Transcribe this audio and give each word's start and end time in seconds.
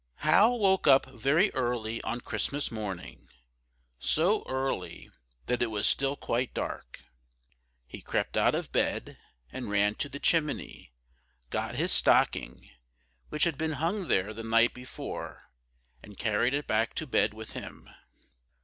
HAL 0.25 0.57
woke 0.57 0.87
up 0.87 1.05
very 1.11 1.51
early 1.53 2.01
on 2.01 2.19
Christmas 2.21 2.71
morning, 2.71 3.29
so 3.99 4.43
early 4.47 5.11
that 5.45 5.61
it 5.61 5.67
was 5.67 5.85
still 5.85 6.15
quite 6.15 6.55
dark. 6.55 7.01
He 7.85 8.01
crept 8.01 8.35
out 8.35 8.55
of 8.55 8.71
bed 8.71 9.19
and 9.51 9.69
ran 9.69 9.93
to 9.93 10.09
the 10.09 10.19
chimney, 10.19 10.91
got 11.51 11.75
his 11.75 11.91
stocking, 11.91 12.71
which 13.29 13.43
had 13.43 13.59
been 13.59 13.73
hung 13.73 14.07
there 14.07 14.33
the 14.33 14.41
night 14.43 14.73
before, 14.73 15.51
and 16.01 16.17
carried 16.17 16.55
it 16.55 16.65
back 16.65 16.95
to 16.95 17.05
bed 17.05 17.35
with 17.35 17.51
him. 17.51 17.87